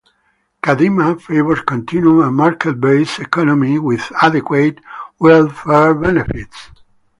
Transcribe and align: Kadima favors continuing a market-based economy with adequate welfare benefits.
Kadima 0.63 1.21
favors 1.21 1.61
continuing 1.61 2.27
a 2.27 2.31
market-based 2.31 3.19
economy 3.19 3.77
with 3.77 4.11
adequate 4.19 4.79
welfare 5.19 5.93
benefits. 5.93 6.71